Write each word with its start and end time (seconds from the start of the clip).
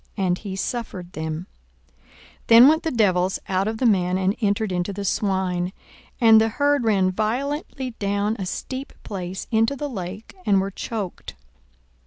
And 0.17 0.39
he 0.39 0.55
suffered 0.55 1.13
them. 1.13 1.45
42:008:033 1.95 1.99
Then 2.47 2.67
went 2.67 2.81
the 2.81 2.89
devils 2.89 3.37
out 3.47 3.67
of 3.67 3.77
the 3.77 3.85
man, 3.85 4.17
and 4.17 4.35
entered 4.41 4.71
into 4.71 4.91
the 4.91 5.05
swine: 5.05 5.73
and 6.19 6.41
the 6.41 6.49
herd 6.49 6.83
ran 6.85 7.11
violently 7.11 7.91
down 7.99 8.35
a 8.39 8.47
steep 8.47 8.93
place 9.03 9.45
into 9.51 9.75
the 9.75 9.87
lake, 9.89 10.33
and 10.43 10.59
were 10.59 10.71
choked. 10.71 11.35